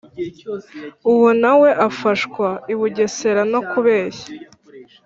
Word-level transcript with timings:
uwo 1.11 1.29
na 1.41 1.53
we 1.61 1.69
afashwa 1.87 2.47
i 2.73 2.75
bugesera 2.79 3.41
no 3.53 3.59
kubeshya 3.69 4.27